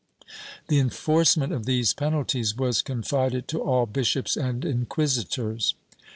The 0.67 0.79
enforcement 0.79 1.53
of 1.53 1.67
these 1.67 1.93
penalties 1.93 2.57
was 2.57 2.81
confided 2.81 3.47
to 3.49 3.59
all 3.61 3.85
l^ishops 3.85 4.35
and 4.35 4.65
inquisitors. 4.65 5.75